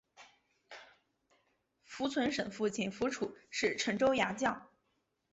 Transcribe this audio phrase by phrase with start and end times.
[1.83, 4.67] 符存审父亲符楚是陈州牙将。